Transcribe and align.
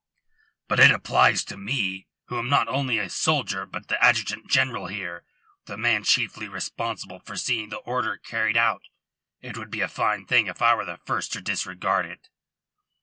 "But 0.67 0.79
it 0.79 0.89
applies 0.89 1.43
to 1.43 1.55
me, 1.57 2.07
who 2.25 2.39
am 2.39 2.49
not 2.49 2.67
only 2.67 2.97
a 2.97 3.07
soldier, 3.07 3.67
but 3.67 3.87
the 3.87 4.03
Adjutant 4.03 4.49
General 4.49 4.87
here, 4.87 5.25
the 5.65 5.77
man 5.77 6.03
chiefly 6.03 6.47
responsible 6.47 7.19
for 7.19 7.37
seeing 7.37 7.69
the 7.69 7.77
order 7.77 8.17
carried 8.17 8.57
out. 8.57 8.81
It 9.41 9.57
would 9.59 9.69
be 9.69 9.81
a 9.81 9.87
fine 9.87 10.25
thing 10.25 10.47
if 10.47 10.59
I 10.59 10.73
were 10.73 10.85
the 10.85 10.97
first 10.97 11.33
to 11.33 11.41
disregard 11.41 12.07
it." 12.07 12.29